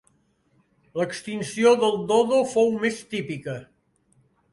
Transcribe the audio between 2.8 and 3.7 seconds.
més típica.